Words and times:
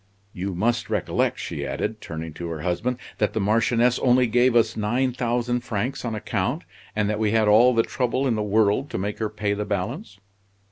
"You 0.33 0.55
must 0.55 0.89
recollect," 0.89 1.37
she 1.37 1.63
added, 1.63 2.01
turning 2.01 2.33
to 2.33 2.47
her 2.49 2.61
husband, 2.61 2.97
"that 3.19 3.33
the 3.33 3.39
Marchioness 3.39 3.99
only 3.99 4.25
gave 4.25 4.55
us 4.55 4.75
nine 4.75 5.11
thousand 5.11 5.59
francs 5.59 6.03
on 6.03 6.15
account, 6.15 6.63
and 6.95 7.07
that 7.07 7.19
we 7.19 7.33
had 7.33 7.47
all 7.47 7.75
the 7.75 7.83
trouble 7.83 8.25
in 8.25 8.33
the 8.33 8.41
world 8.41 8.89
to 8.89 8.97
make 8.97 9.19
her 9.19 9.29
pay 9.29 9.53
the 9.53 9.63
balance." 9.63 10.17